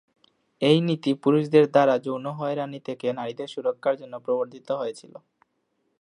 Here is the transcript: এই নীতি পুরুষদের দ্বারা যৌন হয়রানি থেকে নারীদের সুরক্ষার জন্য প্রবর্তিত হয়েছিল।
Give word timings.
এই 0.61 0.77
নীতি 0.87 1.11
পুরুষদের 1.23 1.65
দ্বারা 1.73 1.95
যৌন 2.05 2.25
হয়রানি 2.39 2.79
থেকে 2.87 3.07
নারীদের 3.13 3.47
সুরক্ষার 3.47 3.95
জন্য 4.01 4.13
প্রবর্তিত 4.25 4.67
হয়েছিল। 4.71 5.13